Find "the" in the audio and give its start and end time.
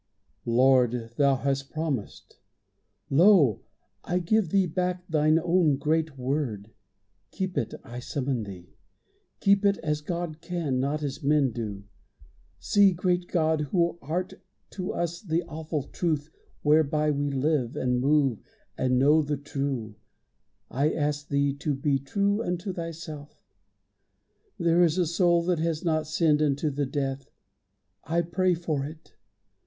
15.21-15.43, 19.21-19.37, 26.71-26.87